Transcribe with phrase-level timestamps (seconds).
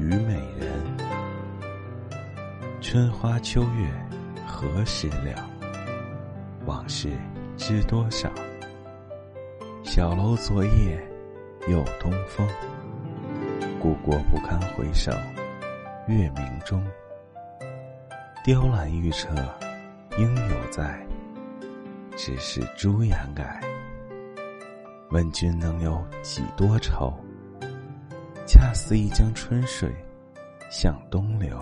[0.00, 0.66] 虞美人。
[2.80, 3.92] 春花秋月
[4.46, 5.46] 何时了？
[6.64, 7.10] 往事
[7.58, 8.30] 知多少？
[9.84, 11.06] 小楼昨夜
[11.68, 12.48] 又东风。
[13.78, 15.12] 故国不堪回首
[16.06, 16.82] 月明中。
[18.42, 19.28] 雕栏玉砌
[20.16, 20.98] 应犹在，
[22.16, 23.60] 只是朱颜改。
[25.10, 27.12] 问君能有几多愁？
[28.52, 29.88] 恰似一江春水
[30.72, 31.56] 向东流。